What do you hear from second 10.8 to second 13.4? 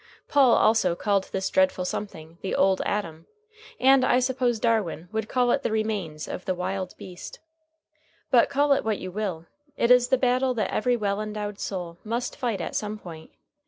well endowed soul must fight at some point.